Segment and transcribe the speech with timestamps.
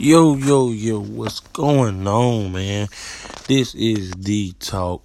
[0.00, 2.86] Yo, yo, yo, what's going on, man?
[3.48, 5.02] This is the talk.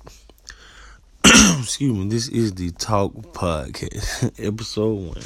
[1.25, 5.23] Excuse me, this is the talk podcast, episode one.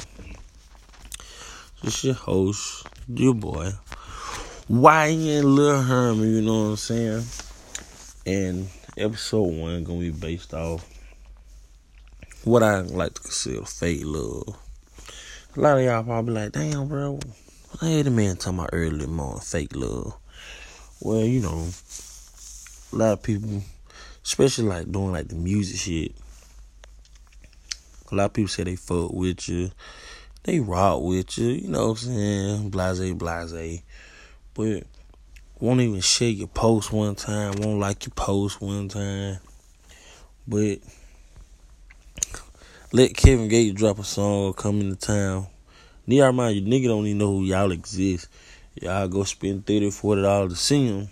[1.82, 3.72] Just your host, your boy,
[4.70, 7.24] YN Lil Herman, you know what I'm saying?
[8.24, 10.88] And episode one gonna be based off
[12.44, 14.56] what I like to consider fake love.
[15.54, 17.20] A lot of y'all probably like, damn, bro,
[17.76, 20.14] Hey, the man talking about early morning fake love.
[21.00, 21.68] Well, you know,
[22.92, 23.62] a lot of people,
[24.24, 26.12] especially like doing like the music shit.
[28.10, 29.70] A lot of people say they fuck with you,
[30.42, 32.70] they rock with you, you know what I'm saying?
[32.70, 33.82] Blase, blase.
[34.54, 34.84] But
[35.60, 39.38] won't even share your post one time, won't like your post one time.
[40.48, 40.78] But
[42.92, 45.46] let Kevin Gates drop a song come into town
[46.08, 48.28] Need I nigga don't even know who y'all exist.
[48.80, 51.08] Y'all go spend 30 $40 to see him.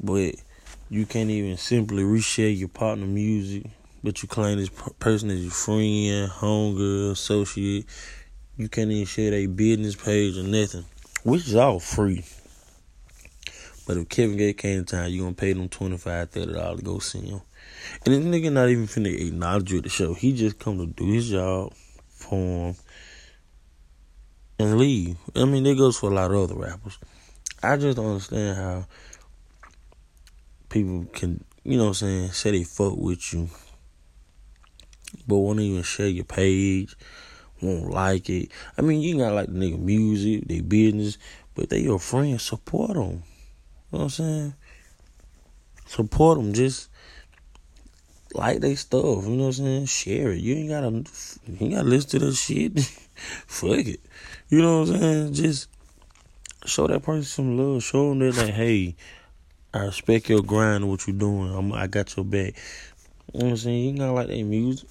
[0.00, 0.34] But
[0.90, 3.66] you can't even simply reshare your partner music.
[4.02, 4.68] But you claim this
[4.98, 7.86] person as your friend, homegirl, associate.
[8.56, 10.84] You can't even share their business page or nothing.
[11.22, 12.24] Which is all free.
[13.86, 16.98] But if Kevin Gates came to town, you gonna pay them $25, $30 to go
[16.98, 17.42] see him.
[18.04, 20.14] And this nigga not even finna acknowledge you at the show.
[20.14, 21.72] He just come to do his job
[22.10, 22.76] for him
[24.62, 25.16] and leave.
[25.34, 26.98] I mean, that goes for a lot of other rappers.
[27.62, 28.86] I just don't understand how
[30.68, 33.48] people can, you know what I'm saying, say they fuck with you,
[35.26, 36.96] but won't even share your page,
[37.60, 38.50] won't like it.
[38.76, 41.18] I mean, you got to like the nigga music, they business,
[41.54, 43.22] but they your friends, support them.
[43.90, 44.54] You know what I'm saying?
[45.86, 46.88] Support them, just
[48.34, 49.86] like they stuff, you know what I'm saying?
[49.86, 50.40] Share it.
[50.40, 50.88] You ain't gotta,
[51.46, 52.72] you ain't gotta listen to that shit.
[53.46, 54.00] Fuck it.
[54.48, 55.34] You know what I'm saying?
[55.34, 55.68] Just
[56.66, 57.82] show that person some love.
[57.82, 58.94] Show them that like, hey,
[59.74, 61.54] I respect your grind and what you're doing.
[61.54, 62.54] I'm, I got your back.
[63.32, 63.82] You know what I'm saying?
[63.82, 64.88] You ain't gotta like their music.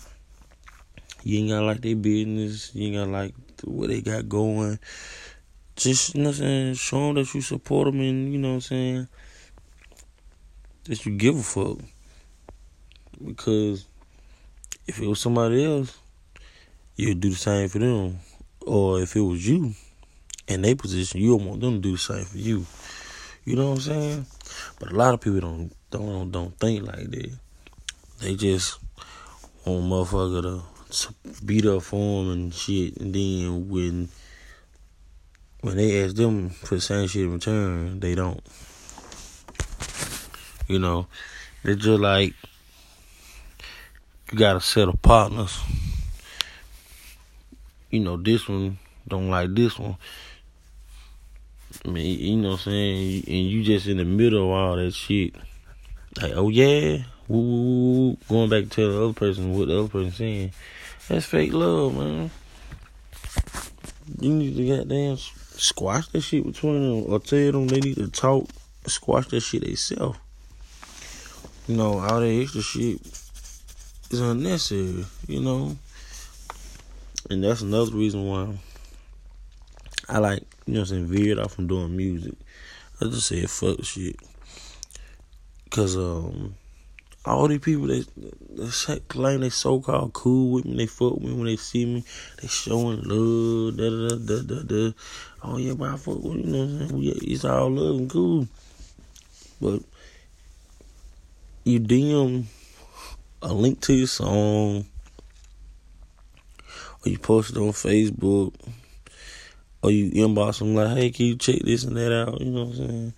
[1.23, 2.73] You ain't gotta like their business.
[2.73, 3.33] You ain't gotta like
[3.63, 4.79] what they got going.
[5.75, 6.73] Just, you know what I'm saying?
[6.75, 9.07] Show them that you support them and, you know what I'm saying?
[10.85, 11.77] That you give a fuck.
[13.23, 13.85] Because
[14.87, 15.97] if it was somebody else,
[17.01, 18.19] you'd do the same for them.
[18.61, 19.73] Or if it was you
[20.47, 22.65] in their position, you want them to do the same for you.
[23.43, 24.25] You know what I'm saying?
[24.79, 27.31] But a lot of people don't don't don't think like that.
[28.19, 28.77] They just
[29.65, 31.13] want motherfucker to
[31.43, 32.97] beat up for them and shit.
[32.97, 34.09] And then when
[35.61, 38.41] when they ask them for the same shit in return, they don't.
[40.67, 41.07] You know,
[41.63, 42.35] they're just like
[44.31, 45.59] you got a set of partners
[47.91, 49.97] you know, this one don't like this one.
[51.85, 53.23] I mean, you know what I'm saying?
[53.27, 55.35] And you just in the middle of all that shit.
[56.21, 60.51] Like, oh yeah, going back to tell the other person, what the other person saying.
[61.07, 62.31] That's fake love, man.
[64.19, 68.09] You need to goddamn squash that shit between them or tell them they need to
[68.09, 68.47] talk,
[68.85, 70.17] squash that shit themselves.
[71.67, 72.99] You know, all that extra shit
[74.09, 75.77] is unnecessary, you know.
[77.31, 78.49] And that's another reason why
[80.09, 82.33] I like, you know what I'm saying, veered off from doing music.
[82.99, 84.17] I just said fuck shit.
[85.69, 86.55] Cause um
[87.23, 88.05] all these people that,
[88.57, 91.85] that claim they so called cool with me, they fuck with me when they see
[91.85, 92.03] me,
[92.41, 94.91] they showing love, da da da da da.
[95.41, 96.99] Oh yeah, but I fuck with you, know what I'm saying?
[96.99, 98.47] We, it's all love and cool.
[99.61, 99.83] But
[101.63, 102.43] you DM
[103.41, 104.85] a link to your song
[107.05, 108.53] or you post it on Facebook,
[109.81, 112.39] or you inbox them like, hey, can you check this and that out?
[112.39, 113.13] You know what I'm saying?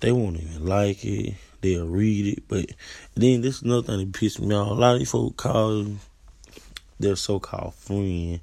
[0.00, 1.34] They won't even like it.
[1.60, 2.48] They'll read it.
[2.48, 2.66] But
[3.14, 4.70] then this is another thing that pisses me off.
[4.70, 5.86] A lot of these folks call
[6.98, 8.40] their so called friend.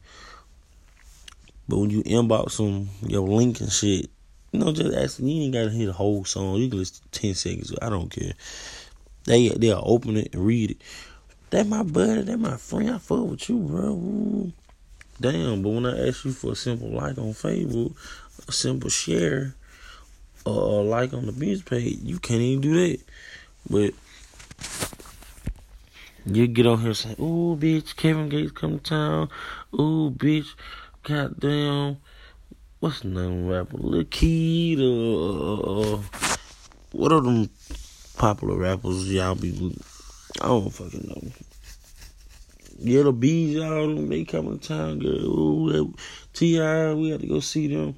[1.68, 4.10] But when you inbox them, your link and shit,
[4.52, 6.56] you know, just ask you ain't gotta hear the whole song.
[6.56, 7.74] You can listen to ten seconds.
[7.82, 8.34] I don't care.
[9.26, 10.78] They they'll open it and read it.
[11.50, 12.92] That my buddy, that my friend.
[12.92, 13.90] I fuck with you, bro.
[13.90, 14.54] Ooh.
[15.20, 17.96] Damn, but when I ask you for a simple like on Facebook,
[18.48, 19.56] a simple share,
[20.46, 23.00] or a like on the business page, you can't even do that.
[23.68, 23.94] But
[26.26, 29.30] you get on here saying, "Ooh, bitch, Kevin Gates come to town."
[29.74, 30.54] Ooh, bitch,
[31.02, 31.98] goddamn,
[32.80, 33.78] what's the name rapper?
[33.78, 36.02] Lil Kid, or uh,
[36.92, 37.50] what are them
[38.18, 39.76] popular rappers y'all be?
[40.42, 41.32] I don't fucking know.
[42.80, 45.12] Yellow Bees, y'all, they coming to town, girl.
[45.12, 45.94] Ooh,
[46.34, 47.96] T.I., we had to go see them.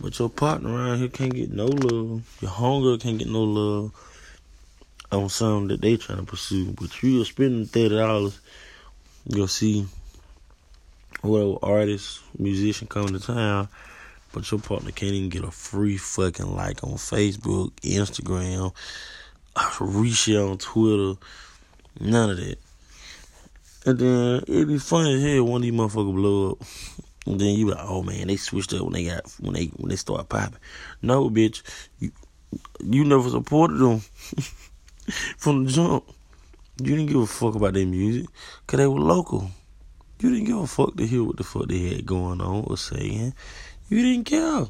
[0.00, 2.38] But your partner around here can't get no love.
[2.40, 3.92] Your hunger can't get no love
[5.12, 6.72] on something that they trying to pursue.
[6.72, 8.40] But you are spending thirty dollars,
[9.26, 9.86] you'll see
[11.20, 13.68] whatever artist, musician coming to town,
[14.32, 18.74] but your partner can't even get a free fucking like on Facebook, Instagram,
[19.54, 21.20] reshare on Twitter,
[22.00, 22.58] none of that.
[23.84, 26.58] And then it'd be funny as hell when these motherfuckers blow up.
[27.26, 29.66] And then you be like, oh man, they switched up when they got when they
[29.76, 30.58] when they start popping.
[31.02, 31.62] No, bitch,
[31.98, 32.12] you
[32.80, 34.00] you never supported them
[35.36, 36.04] from the jump.
[36.78, 38.26] You didn't give a fuck about their music,
[38.66, 39.50] cause they were local.
[40.20, 42.76] You didn't give a fuck to hear what the fuck they had going on or
[42.76, 43.34] saying.
[43.88, 44.66] You didn't care.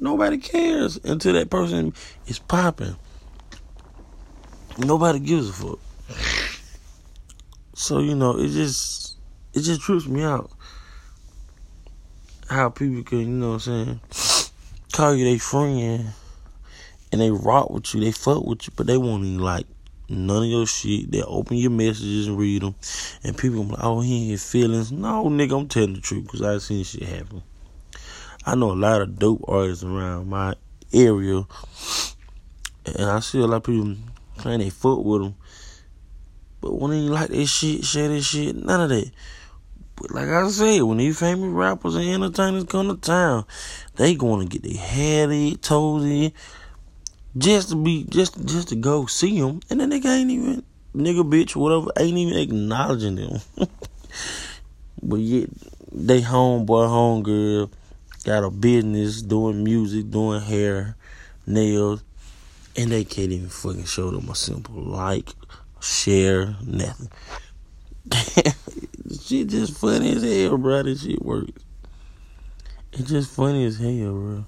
[0.00, 1.94] Nobody cares until that person
[2.26, 2.96] is popping.
[4.78, 5.78] Nobody gives a fuck.
[7.74, 9.16] So you know, it just
[9.52, 10.50] it just trips me out
[12.48, 14.50] how people can, you know what I'm saying,
[14.92, 16.12] call you their friend
[17.10, 19.66] and they rock with you, they fuck with you, but they won't even like
[20.08, 21.10] none of your shit.
[21.10, 22.74] They open your messages and read them,
[23.22, 26.58] and people like, "Oh, he ain't feelings." No, nigga, I'm telling the truth because I
[26.58, 27.42] seen shit happen.
[28.44, 30.54] I know a lot of dope artists around my
[30.92, 31.44] area,
[32.84, 33.96] and I see a lot of people
[34.42, 35.34] saying they fuck with them,
[36.64, 39.10] but when they like this shit, share this shit, none of that.
[39.96, 43.44] But like I said, when these famous rappers and entertainers come to town,
[43.96, 46.32] they going to get their head in, toes in,
[47.36, 50.62] just to be, just just to go see them, and then they ain't even
[50.96, 53.40] nigga, bitch, whatever, ain't even acknowledging them.
[55.02, 55.50] but yet
[55.92, 57.70] they homeboy, homegirl
[58.24, 60.96] got a business doing music, doing hair,
[61.46, 62.02] nails,
[62.74, 65.28] and they can't even fucking show them a simple like,
[65.84, 67.10] share, nothing.
[69.20, 70.82] she just funny as hell, bro.
[70.82, 71.52] This shit works.
[72.92, 74.44] It's just funny as hell, bro.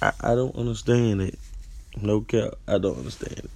[0.00, 1.38] I, I, I don't understand it.
[2.00, 3.50] No cap, I don't understand it.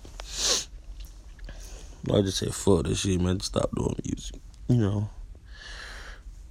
[2.12, 3.40] I just said fuck this shit, man.
[3.40, 5.08] Stop doing music, you know.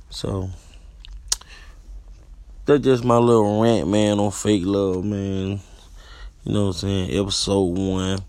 [0.10, 0.50] So
[2.66, 5.60] that's just my little rant, man, on fake love, man.
[6.44, 7.20] You know what I'm saying?
[7.20, 8.20] Episode one.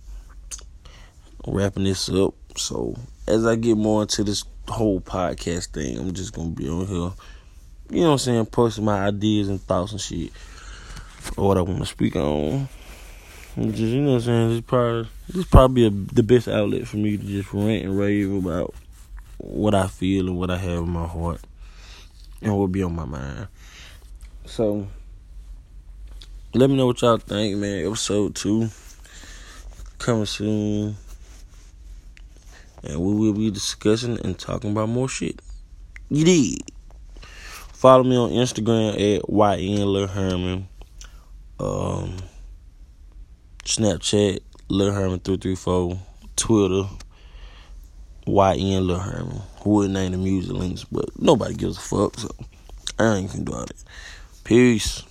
[1.46, 2.34] Wrapping this up.
[2.56, 2.96] So
[3.26, 7.12] as I get more into this whole podcast thing, I'm just gonna be on here.
[7.90, 8.46] You know what I'm saying?
[8.46, 10.32] Posting my ideas and thoughts and shit.
[11.37, 12.69] Or what I want to speak on.
[13.56, 14.48] Just you know what I'm saying?
[14.50, 18.32] This probably this probably a, the best outlet for me to just rant and rave
[18.32, 18.75] about
[19.38, 21.40] what I feel and what I have in my heart
[22.43, 23.48] and what be on my mind.
[24.44, 24.87] So
[26.54, 27.87] let me know what y'all think, man.
[27.87, 28.69] Episode two
[29.98, 30.96] coming soon
[32.91, 35.41] and we will be discussing and talking about more shit.
[36.09, 36.62] You did.
[37.73, 40.69] Follow me on Instagram at YN Lil Herman.
[41.59, 42.17] Um,
[43.65, 45.99] Snapchat Lil Herman three three four.
[46.37, 46.88] Twitter
[48.27, 49.43] YN Lil Herman.
[49.62, 52.29] Who would name the music links, but nobody gives a fuck, so
[52.99, 53.85] I ain't even do all that.
[54.44, 55.03] Peace.